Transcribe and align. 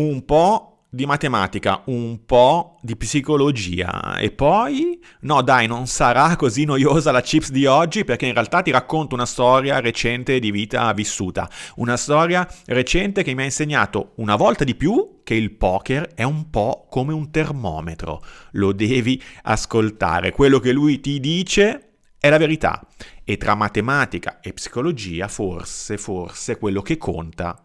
un 0.00 0.24
po' 0.24 0.70
di 0.92 1.06
matematica, 1.06 1.82
un 1.86 2.24
po' 2.26 2.78
di 2.82 2.96
psicologia. 2.96 4.18
E 4.18 4.32
poi 4.32 5.00
no 5.20 5.40
dai 5.40 5.68
non 5.68 5.86
sarà 5.86 6.34
così 6.34 6.64
noiosa 6.64 7.12
la 7.12 7.20
chips 7.20 7.50
di 7.50 7.64
oggi 7.64 8.04
perché 8.04 8.26
in 8.26 8.32
realtà 8.32 8.60
ti 8.60 8.72
racconto 8.72 9.14
una 9.14 9.26
storia 9.26 9.78
recente 9.78 10.40
di 10.40 10.50
vita 10.50 10.92
vissuta, 10.92 11.48
una 11.76 11.96
storia 11.96 12.46
recente 12.66 13.22
che 13.22 13.34
mi 13.34 13.42
ha 13.42 13.44
insegnato 13.44 14.12
una 14.16 14.34
volta 14.34 14.64
di 14.64 14.74
più 14.74 15.20
che 15.22 15.34
il 15.34 15.52
poker 15.52 16.12
è 16.14 16.24
un 16.24 16.50
po' 16.50 16.86
come 16.90 17.12
un 17.12 17.30
termometro, 17.30 18.20
lo 18.52 18.72
devi 18.72 19.22
ascoltare, 19.42 20.32
quello 20.32 20.58
che 20.58 20.72
lui 20.72 21.00
ti 21.00 21.20
dice 21.20 21.90
è 22.18 22.28
la 22.28 22.38
verità. 22.38 22.84
E 23.24 23.36
tra 23.36 23.54
matematica 23.54 24.40
e 24.40 24.52
psicologia 24.52 25.28
forse, 25.28 25.96
forse 25.98 26.58
quello 26.58 26.82
che 26.82 26.98
conta 26.98 27.64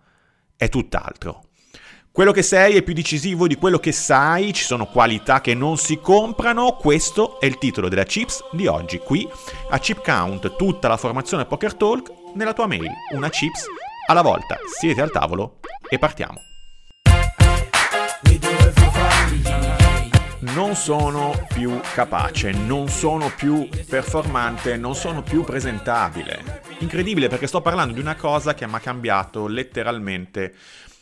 è 0.56 0.70
tutt'altro. 0.70 1.45
Quello 2.16 2.32
che 2.32 2.44
sei 2.44 2.78
è 2.78 2.82
più 2.82 2.94
decisivo 2.94 3.46
di 3.46 3.56
quello 3.56 3.78
che 3.78 3.92
sai, 3.92 4.54
ci 4.54 4.64
sono 4.64 4.86
qualità 4.86 5.42
che 5.42 5.54
non 5.54 5.76
si 5.76 6.00
comprano, 6.00 6.78
questo 6.78 7.42
è 7.42 7.46
il 7.46 7.58
titolo 7.58 7.90
della 7.90 8.06
Chips 8.06 8.42
di 8.54 8.68
oggi, 8.68 9.00
qui 9.00 9.28
a 9.72 9.78
Chip 9.80 10.02
Count, 10.02 10.56
tutta 10.56 10.88
la 10.88 10.96
formazione 10.96 11.44
Poker 11.44 11.76
Talk 11.76 12.14
nella 12.36 12.54
tua 12.54 12.68
mail, 12.68 12.90
una 13.16 13.28
Chips 13.28 13.66
alla 14.08 14.22
volta. 14.22 14.58
Siete 14.80 15.02
al 15.02 15.12
tavolo 15.12 15.60
e 15.90 16.00
partiamo. 16.00 16.55
Non 20.56 20.74
sono 20.74 21.46
più 21.54 21.82
capace, 21.94 22.52
non 22.52 22.88
sono 22.88 23.30
più 23.36 23.68
performante, 23.90 24.78
non 24.78 24.96
sono 24.96 25.22
più 25.22 25.44
presentabile. 25.44 26.62
Incredibile 26.80 27.28
perché 27.28 27.46
sto 27.46 27.60
parlando 27.60 27.94
di 27.94 28.00
una 28.00 28.16
cosa 28.16 28.54
che 28.54 28.66
mi 28.66 28.76
ha 28.76 28.80
cambiato 28.80 29.48
letteralmente 29.48 30.56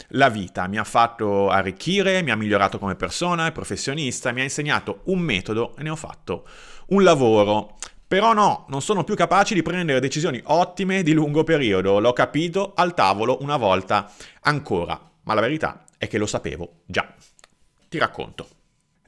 la 0.09 0.29
vita, 0.29 0.67
mi 0.67 0.79
ha 0.79 0.83
fatto 0.83 1.49
arricchire, 1.49 2.23
mi 2.23 2.31
ha 2.31 2.35
migliorato 2.35 2.79
come 2.79 2.95
persona 2.95 3.45
e 3.45 3.51
professionista, 3.51 4.31
mi 4.31 4.39
ha 4.39 4.43
insegnato 4.43 5.01
un 5.03 5.19
metodo 5.19 5.75
e 5.77 5.83
ne 5.83 5.91
ho 5.91 5.95
fatto 5.95 6.47
un 6.87 7.03
lavoro. 7.03 7.77
Però 8.07 8.33
no, 8.33 8.65
non 8.69 8.81
sono 8.81 9.03
più 9.03 9.13
capace 9.13 9.53
di 9.53 9.61
prendere 9.61 9.99
decisioni 9.99 10.41
ottime 10.45 11.03
di 11.03 11.13
lungo 11.13 11.43
periodo, 11.43 11.99
l'ho 11.99 12.13
capito 12.13 12.73
al 12.75 12.95
tavolo 12.95 13.37
una 13.41 13.57
volta 13.57 14.11
ancora, 14.41 14.99
ma 15.21 15.35
la 15.35 15.41
verità 15.41 15.85
è 15.95 16.07
che 16.07 16.17
lo 16.17 16.25
sapevo 16.25 16.81
già. 16.87 17.13
Ti 17.87 17.99
racconto. 17.99 18.47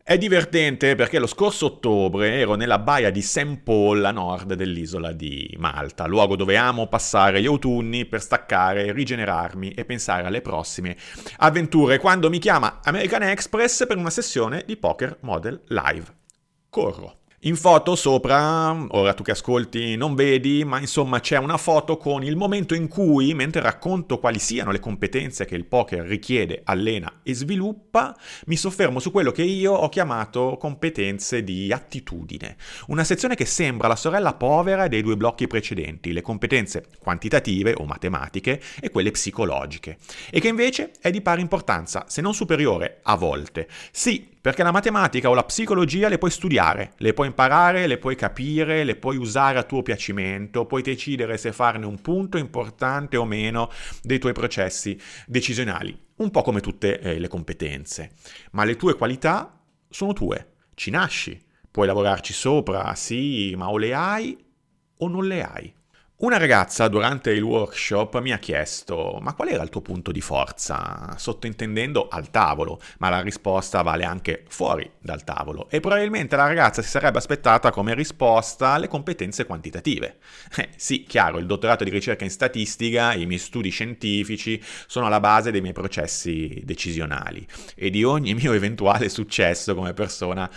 È 0.07 0.19
divertente 0.19 0.93
perché 0.93 1.17
lo 1.17 1.25
scorso 1.25 1.65
ottobre 1.65 2.37
ero 2.37 2.53
nella 2.53 2.77
baia 2.77 3.09
di 3.09 3.23
St. 3.23 3.61
Paul 3.63 4.05
a 4.05 4.11
nord 4.11 4.53
dell'isola 4.53 5.11
di 5.13 5.51
Malta, 5.57 6.05
luogo 6.05 6.35
dove 6.35 6.57
amo 6.57 6.85
passare 6.85 7.41
gli 7.41 7.47
autunni 7.47 8.05
per 8.05 8.21
staccare, 8.21 8.91
rigenerarmi 8.91 9.71
e 9.71 9.83
pensare 9.83 10.27
alle 10.27 10.41
prossime 10.41 10.95
avventure 11.37 11.97
quando 11.97 12.29
mi 12.29 12.37
chiama 12.37 12.81
American 12.83 13.23
Express 13.23 13.87
per 13.87 13.97
una 13.97 14.11
sessione 14.11 14.61
di 14.63 14.77
poker 14.77 15.17
model 15.21 15.63
live. 15.69 16.05
Corro. 16.69 17.24
In 17.45 17.55
foto 17.55 17.95
sopra, 17.95 18.75
ora 18.89 19.13
tu 19.13 19.21
che 19.21 19.29
ascolti 19.29 19.95
non 19.95 20.15
vedi, 20.15 20.63
ma 20.65 20.79
insomma 20.79 21.19
c'è 21.19 21.37
una 21.37 21.57
foto 21.57 21.95
con 21.95 22.23
il 22.23 22.35
momento 22.35 22.73
in 22.73 22.87
cui, 22.87 23.35
mentre 23.35 23.61
racconto 23.61 24.17
quali 24.17 24.39
siano 24.39 24.71
le 24.71 24.79
competenze 24.79 25.45
che 25.45 25.53
il 25.53 25.65
poker 25.65 26.07
richiede, 26.07 26.61
allena 26.63 27.19
e 27.21 27.35
sviluppa, 27.35 28.17
mi 28.47 28.55
soffermo 28.55 28.97
su 28.97 29.11
quello 29.11 29.29
che 29.29 29.43
io 29.43 29.73
ho 29.73 29.89
chiamato 29.89 30.57
competenze 30.59 31.43
di 31.43 31.71
attitudine. 31.71 32.57
Una 32.87 33.03
sezione 33.03 33.35
che 33.35 33.45
sembra 33.45 33.87
la 33.87 33.95
sorella 33.95 34.33
povera 34.33 34.87
dei 34.87 35.03
due 35.03 35.15
blocchi 35.15 35.45
precedenti, 35.45 36.13
le 36.13 36.23
competenze 36.23 36.87
quantitative 36.97 37.75
o 37.77 37.85
matematiche 37.85 38.59
e 38.79 38.89
quelle 38.89 39.11
psicologiche, 39.11 39.99
e 40.31 40.39
che 40.39 40.47
invece 40.47 40.93
è 40.99 41.11
di 41.11 41.21
pari 41.21 41.41
importanza, 41.41 42.05
se 42.07 42.21
non 42.21 42.33
superiore, 42.33 43.01
a 43.03 43.15
volte. 43.15 43.67
Sì, 43.91 44.33
perché 44.45 44.61
la 44.61 44.71
matematica 44.71 45.27
o 45.27 45.33
la 45.33 45.43
psicologia 45.43 46.07
le 46.07 46.19
puoi 46.19 46.29
studiare, 46.29 46.93
le 46.97 47.13
puoi 47.13 47.25
imparare, 47.25 47.33
le 47.87 47.97
puoi 47.97 48.15
capire, 48.15 48.83
le 48.83 48.95
puoi 48.95 49.17
usare 49.17 49.59
a 49.59 49.63
tuo 49.63 49.81
piacimento, 49.81 50.65
puoi 50.65 50.81
decidere 50.81 51.37
se 51.37 51.51
farne 51.51 51.85
un 51.85 52.01
punto 52.01 52.37
importante 52.37 53.17
o 53.17 53.25
meno 53.25 53.69
dei 54.01 54.19
tuoi 54.19 54.33
processi 54.33 54.99
decisionali, 55.27 55.97
un 56.17 56.31
po' 56.31 56.41
come 56.41 56.61
tutte 56.61 56.99
eh, 56.99 57.19
le 57.19 57.27
competenze. 57.27 58.11
Ma 58.51 58.63
le 58.63 58.75
tue 58.75 58.95
qualità 58.95 59.61
sono 59.89 60.13
tue, 60.13 60.53
ci 60.73 60.89
nasci, 60.89 61.39
puoi 61.69 61.87
lavorarci 61.87 62.33
sopra, 62.33 62.95
sì, 62.95 63.53
ma 63.55 63.69
o 63.69 63.77
le 63.77 63.93
hai 63.93 64.37
o 64.99 65.07
non 65.07 65.27
le 65.27 65.43
hai. 65.43 65.73
Una 66.17 66.37
ragazza 66.37 66.87
durante 66.87 67.31
il 67.31 67.41
workshop 67.41 68.21
mi 68.21 68.31
ha 68.31 68.39
chiesto 68.39 69.17
ma 69.19 69.33
qual 69.33 69.49
era 69.49 69.61
il 69.63 69.69
tuo 69.69 69.81
punto 69.81 70.13
di 70.13 70.21
forza? 70.21 71.13
Sottintendendo 71.17 72.07
al 72.07 72.29
tavolo, 72.31 72.79
ma 72.99 73.09
la 73.09 73.19
risposta 73.19 73.81
vale 73.81 74.05
anche 74.05 74.45
fuori 74.47 74.89
dal 74.97 75.25
tavolo 75.25 75.67
e 75.69 75.81
probabilmente 75.81 76.37
la 76.37 76.47
ragazza 76.47 76.81
si 76.81 76.87
sarebbe 76.87 77.17
aspettata 77.17 77.69
come 77.69 77.93
risposta 77.93 78.77
le 78.77 78.87
competenze 78.87 79.45
quantitative. 79.45 80.19
Eh, 80.55 80.69
sì, 80.77 81.03
chiaro, 81.03 81.37
il 81.37 81.47
dottorato 81.47 81.83
di 81.83 81.89
ricerca 81.89 82.23
in 82.23 82.29
statistica, 82.29 83.13
i 83.13 83.25
miei 83.25 83.37
studi 83.37 83.69
scientifici 83.69 84.63
sono 84.87 85.07
alla 85.07 85.19
base 85.19 85.51
dei 85.51 85.59
miei 85.59 85.73
processi 85.73 86.61
decisionali 86.63 87.45
e 87.75 87.89
di 87.89 88.05
ogni 88.05 88.33
mio 88.33 88.53
eventuale 88.53 89.09
successo 89.09 89.75
come 89.75 89.93
persona 89.93 90.49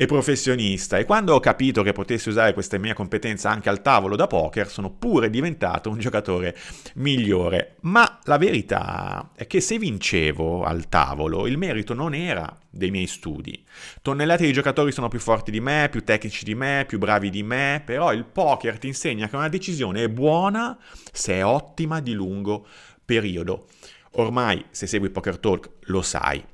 e 0.00 0.06
professionista 0.06 0.96
e 0.96 1.04
quando 1.04 1.34
ho 1.34 1.40
capito 1.40 1.82
che 1.82 1.90
potessi 1.90 2.28
usare 2.28 2.54
queste 2.54 2.78
mie 2.78 2.94
competenze 2.94 3.48
anche 3.48 3.68
al 3.68 3.82
tavolo 3.82 4.14
da 4.14 4.28
poker 4.28 4.68
sono 4.68 4.92
pure 4.92 5.28
diventato 5.28 5.90
un 5.90 5.98
giocatore 5.98 6.56
migliore. 6.94 7.78
Ma 7.80 8.20
la 8.22 8.38
verità 8.38 9.32
è 9.34 9.48
che 9.48 9.60
se 9.60 9.76
vincevo 9.76 10.62
al 10.62 10.88
tavolo 10.88 11.48
il 11.48 11.58
merito 11.58 11.94
non 11.94 12.14
era 12.14 12.56
dei 12.70 12.92
miei 12.92 13.08
studi. 13.08 13.64
Tonnellate 14.00 14.46
di 14.46 14.52
giocatori 14.52 14.92
sono 14.92 15.08
più 15.08 15.18
forti 15.18 15.50
di 15.50 15.58
me, 15.58 15.88
più 15.90 16.04
tecnici 16.04 16.44
di 16.44 16.54
me, 16.54 16.84
più 16.86 16.98
bravi 16.98 17.28
di 17.28 17.42
me, 17.42 17.82
però 17.84 18.12
il 18.12 18.24
poker 18.24 18.78
ti 18.78 18.86
insegna 18.86 19.28
che 19.28 19.34
una 19.34 19.48
decisione 19.48 20.04
è 20.04 20.08
buona 20.08 20.78
se 21.10 21.34
è 21.34 21.44
ottima 21.44 21.98
di 21.98 22.12
lungo 22.12 22.64
periodo. 23.04 23.66
Ormai, 24.12 24.64
se 24.70 24.86
segui 24.86 25.10
Poker 25.10 25.38
Talk, 25.38 25.68
lo 25.86 26.02
sai. 26.02 26.44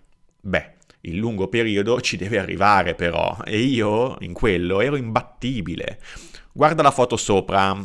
Beh, 0.41 0.74
il 1.05 1.17
lungo 1.17 1.49
periodo 1.49 2.01
ci 2.01 2.17
deve 2.17 2.39
arrivare 2.39 2.95
però 2.95 3.37
e 3.45 3.59
io 3.59 4.17
in 4.21 4.33
quello 4.33 4.81
ero 4.81 4.97
imbattibile. 4.97 5.99
Guarda 6.53 6.83
la 6.83 6.91
foto 6.91 7.17
sopra, 7.17 7.77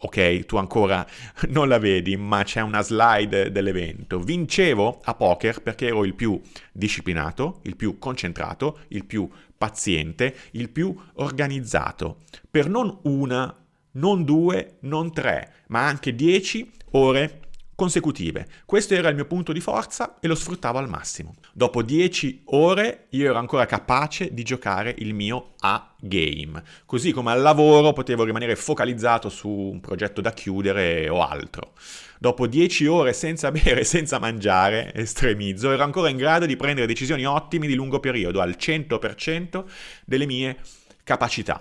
ok, 0.00 0.44
tu 0.44 0.56
ancora 0.56 1.06
non 1.48 1.68
la 1.68 1.78
vedi, 1.78 2.16
ma 2.16 2.42
c'è 2.42 2.60
una 2.60 2.82
slide 2.82 3.50
dell'evento. 3.50 4.18
Vincevo 4.18 5.00
a 5.04 5.14
poker 5.14 5.62
perché 5.62 5.86
ero 5.86 6.04
il 6.04 6.14
più 6.14 6.40
disciplinato, 6.72 7.60
il 7.62 7.76
più 7.76 7.98
concentrato, 7.98 8.80
il 8.88 9.04
più 9.04 9.28
paziente, 9.56 10.34
il 10.52 10.70
più 10.70 10.94
organizzato. 11.14 12.18
Per 12.50 12.68
non 12.68 12.98
una, 13.02 13.54
non 13.92 14.24
due, 14.24 14.78
non 14.80 15.12
tre, 15.12 15.52
ma 15.68 15.86
anche 15.86 16.14
dieci 16.14 16.70
ore 16.92 17.40
consecutive. 17.78 18.44
Questo 18.66 18.94
era 18.94 19.08
il 19.08 19.14
mio 19.14 19.26
punto 19.26 19.52
di 19.52 19.60
forza 19.60 20.18
e 20.18 20.26
lo 20.26 20.34
sfruttavo 20.34 20.78
al 20.78 20.88
massimo. 20.88 21.36
Dopo 21.52 21.80
10 21.80 22.42
ore 22.46 23.06
io 23.10 23.26
ero 23.26 23.38
ancora 23.38 23.66
capace 23.66 24.34
di 24.34 24.42
giocare 24.42 24.92
il 24.98 25.14
mio 25.14 25.52
A-game, 25.60 26.60
così 26.86 27.12
come 27.12 27.30
al 27.30 27.40
lavoro 27.40 27.92
potevo 27.92 28.24
rimanere 28.24 28.56
focalizzato 28.56 29.28
su 29.28 29.48
un 29.48 29.78
progetto 29.78 30.20
da 30.20 30.32
chiudere 30.32 31.08
o 31.08 31.24
altro. 31.24 31.74
Dopo 32.18 32.48
10 32.48 32.86
ore 32.86 33.12
senza 33.12 33.52
bere 33.54 33.84
senza 33.84 34.18
mangiare, 34.18 34.92
estremizzo, 34.92 35.70
ero 35.70 35.84
ancora 35.84 36.08
in 36.08 36.16
grado 36.16 36.46
di 36.46 36.56
prendere 36.56 36.88
decisioni 36.88 37.26
ottime 37.26 37.68
di 37.68 37.74
lungo 37.74 38.00
periodo, 38.00 38.40
al 38.40 38.56
100% 38.58 39.64
delle 40.04 40.26
mie 40.26 40.56
capacità. 41.04 41.60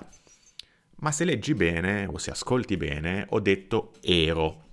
Ma 0.96 1.12
se 1.12 1.26
leggi 1.26 1.54
bene 1.54 2.08
o 2.12 2.18
se 2.18 2.32
ascolti 2.32 2.76
bene, 2.76 3.28
ho 3.30 3.40
detto 3.40 3.92
ero 4.02 4.66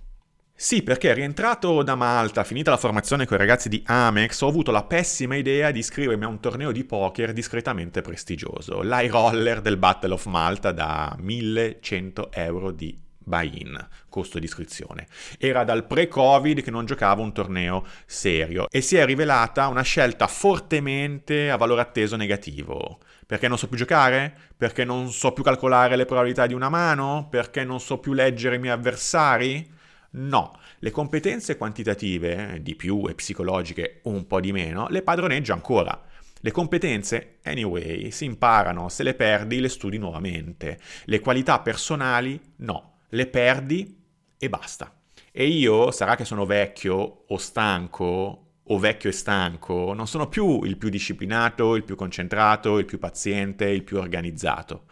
sì, 0.57 0.83
perché 0.83 1.13
rientrato 1.13 1.83
da 1.83 1.95
Malta, 1.95 2.45
finita 2.45 2.71
la 2.71 2.77
formazione 2.77 3.25
con 3.25 3.35
i 3.35 3.39
ragazzi 3.39 3.67
di 3.67 3.83
Amex, 3.85 4.39
ho 4.39 4.47
avuto 4.47 4.71
la 4.71 4.85
pessima 4.85 5.35
idea 5.35 5.69
di 5.69 5.79
iscrivermi 5.79 6.23
a 6.23 6.29
un 6.29 6.39
torneo 6.39 6.71
di 6.71 6.85
poker 6.85 7.33
discretamente 7.33 8.01
prestigioso, 8.01 8.81
l'High 8.81 9.11
Roller 9.11 9.59
del 9.59 9.75
Battle 9.75 10.13
of 10.13 10.25
Malta 10.27 10.71
da 10.71 11.13
1100 11.19 12.31
euro 12.31 12.71
di 12.71 12.97
buy-in, 13.17 13.85
costo 14.07 14.39
di 14.39 14.45
iscrizione. 14.45 15.07
Era 15.37 15.65
dal 15.65 15.85
pre-Covid 15.85 16.61
che 16.61 16.71
non 16.71 16.85
giocavo 16.85 17.21
un 17.21 17.33
torneo 17.33 17.85
serio 18.05 18.67
e 18.69 18.79
si 18.79 18.95
è 18.95 19.03
rivelata 19.03 19.67
una 19.67 19.81
scelta 19.81 20.27
fortemente 20.27 21.49
a 21.49 21.57
valore 21.57 21.81
atteso 21.81 22.15
negativo. 22.15 22.99
Perché 23.25 23.49
non 23.49 23.57
so 23.57 23.67
più 23.67 23.77
giocare? 23.77 24.33
Perché 24.55 24.85
non 24.85 25.11
so 25.11 25.33
più 25.33 25.43
calcolare 25.43 25.97
le 25.97 26.05
probabilità 26.05 26.47
di 26.47 26.53
una 26.53 26.69
mano? 26.69 27.27
Perché 27.29 27.65
non 27.65 27.81
so 27.81 27.97
più 27.97 28.13
leggere 28.13 28.55
i 28.55 28.59
miei 28.59 28.73
avversari? 28.73 29.73
No, 30.17 30.57
le 30.79 30.91
competenze 30.91 31.57
quantitative, 31.57 32.53
eh, 32.53 32.61
di 32.61 32.75
più 32.75 33.05
e 33.07 33.15
psicologiche 33.15 33.99
un 34.03 34.27
po' 34.27 34.39
di 34.39 34.51
meno, 34.51 34.87
le 34.89 35.01
padroneggia 35.01 35.53
ancora. 35.53 36.03
Le 36.39 36.51
competenze, 36.51 37.39
anyway, 37.43 38.11
si 38.11 38.25
imparano, 38.25 38.87
se 38.87 39.03
le 39.03 39.13
perdi 39.13 39.59
le 39.59 39.67
studi 39.67 39.97
nuovamente. 39.97 40.79
Le 41.05 41.19
qualità 41.19 41.59
personali, 41.59 42.39
no, 42.57 42.99
le 43.09 43.27
perdi 43.27 44.03
e 44.37 44.49
basta. 44.49 44.93
E 45.31 45.47
io, 45.47 45.91
sarà 45.91 46.15
che 46.15 46.23
sono 46.23 46.45
vecchio 46.45 47.23
o 47.27 47.37
stanco 47.37 48.44
o 48.67 48.79
vecchio 48.79 49.09
e 49.09 49.13
stanco 49.13 49.93
non 49.93 50.07
sono 50.07 50.27
più 50.27 50.63
il 50.63 50.77
più 50.77 50.89
disciplinato, 50.89 51.75
il 51.75 51.83
più 51.83 51.95
concentrato, 51.95 52.79
il 52.79 52.85
più 52.85 52.97
paziente, 52.97 53.65
il 53.65 53.83
più 53.83 53.97
organizzato. 53.97 54.85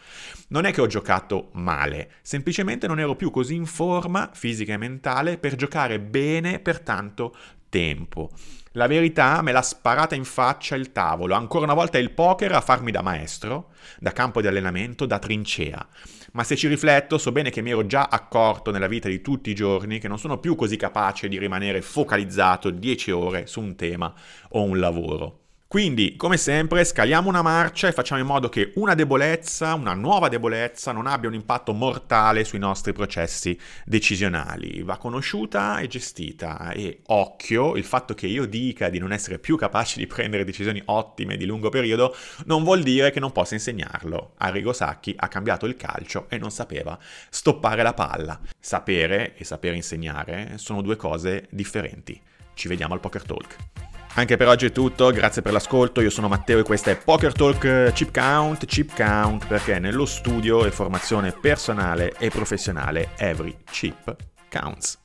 Non 0.49 0.65
è 0.65 0.71
che 0.71 0.81
ho 0.81 0.87
giocato 0.87 1.49
male, 1.53 2.11
semplicemente 2.21 2.87
non 2.87 2.99
ero 2.99 3.15
più 3.15 3.31
così 3.31 3.55
in 3.55 3.65
forma 3.65 4.29
fisica 4.33 4.73
e 4.73 4.77
mentale 4.77 5.37
per 5.37 5.55
giocare 5.55 5.99
bene 5.99 6.59
per 6.59 6.81
tanto 6.81 7.35
tempo. 7.73 8.29
La 8.73 8.85
verità 8.85 9.41
me 9.41 9.51
l'ha 9.51 9.63
sparata 9.63 10.13
in 10.13 10.25
faccia 10.25 10.75
il 10.75 10.91
tavolo, 10.91 11.33
ancora 11.33 11.63
una 11.63 11.73
volta 11.73 11.97
il 11.97 12.11
poker 12.11 12.51
a 12.51 12.61
farmi 12.61 12.91
da 12.91 13.01
maestro, 13.01 13.71
da 13.99 14.11
campo 14.11 14.41
di 14.41 14.47
allenamento, 14.47 15.07
da 15.07 15.17
trincea. 15.17 15.87
Ma 16.33 16.43
se 16.43 16.55
ci 16.55 16.67
rifletto 16.67 17.17
so 17.17 17.31
bene 17.31 17.49
che 17.49 17.61
mi 17.61 17.71
ero 17.71 17.87
già 17.87 18.09
accorto 18.11 18.69
nella 18.69 18.87
vita 18.87 19.09
di 19.09 19.21
tutti 19.21 19.49
i 19.49 19.55
giorni 19.55 19.97
che 19.99 20.07
non 20.07 20.19
sono 20.19 20.37
più 20.37 20.55
così 20.55 20.77
capace 20.77 21.27
di 21.27 21.39
rimanere 21.39 21.81
focalizzato 21.81 22.69
10 22.69 23.11
ore 23.11 23.47
su 23.47 23.59
un 23.59 23.75
tema 23.75 24.13
o 24.49 24.61
un 24.61 24.79
lavoro. 24.79 25.42
Quindi, 25.73 26.15
come 26.17 26.37
sempre, 26.37 26.85
scaliamo 26.85 27.29
una 27.29 27.41
marcia 27.41 27.87
e 27.87 27.93
facciamo 27.93 28.21
in 28.21 28.27
modo 28.27 28.47
che 28.47 28.73
una 28.75 28.93
debolezza, 28.93 29.73
una 29.73 29.95
nuova 29.95 30.29
debolezza, 30.29 30.91
non 30.91 31.07
abbia 31.07 31.27
un 31.27 31.33
impatto 31.33 31.73
mortale 31.73 32.43
sui 32.43 32.59
nostri 32.59 32.93
processi 32.93 33.59
decisionali. 33.83 34.83
Va 34.83 34.97
conosciuta 34.97 35.79
e 35.79 35.87
gestita. 35.87 36.73
E 36.73 36.99
occhio, 37.07 37.75
il 37.75 37.85
fatto 37.85 38.13
che 38.13 38.27
io 38.27 38.45
dica 38.45 38.89
di 38.89 38.99
non 38.99 39.11
essere 39.11 39.39
più 39.39 39.57
capace 39.57 39.97
di 39.97 40.05
prendere 40.05 40.43
decisioni 40.43 40.79
ottime 40.85 41.37
di 41.37 41.47
lungo 41.47 41.69
periodo 41.69 42.15
non 42.45 42.63
vuol 42.63 42.83
dire 42.83 43.09
che 43.09 43.19
non 43.19 43.31
possa 43.31 43.55
insegnarlo. 43.55 44.33
Arrigo 44.37 44.73
Sacchi 44.73 45.15
ha 45.17 45.27
cambiato 45.27 45.65
il 45.65 45.75
calcio 45.75 46.27
e 46.29 46.37
non 46.37 46.51
sapeva 46.51 46.99
stoppare 47.31 47.81
la 47.81 47.95
palla. 47.95 48.39
Sapere 48.59 49.35
e 49.35 49.43
sapere 49.43 49.75
insegnare 49.75 50.51
sono 50.57 50.83
due 50.83 50.97
cose 50.97 51.47
differenti. 51.49 52.21
Ci 52.53 52.67
vediamo 52.67 52.93
al 52.93 52.99
Poker 52.99 53.23
Talk. 53.23 53.82
Anche 54.15 54.37
per 54.37 54.47
oggi 54.47 54.67
è 54.67 54.71
tutto, 54.71 55.09
grazie 55.09 55.41
per 55.41 55.53
l'ascolto, 55.53 55.99
io 55.99 56.11
sono 56.11 56.27
Matteo 56.27 56.59
e 56.59 56.63
questa 56.63 56.91
è 56.91 56.97
Poker 56.97 57.33
Talk 57.33 57.91
Chip 57.93 58.13
Count, 58.13 58.65
Chip 58.65 58.95
Count 58.95 59.47
perché 59.47 59.79
nello 59.79 60.05
studio 60.05 60.65
e 60.65 60.71
formazione 60.71 61.31
personale 61.31 62.13
e 62.19 62.29
professionale 62.29 63.09
every 63.17 63.57
chip 63.71 64.15
counts. 64.49 64.99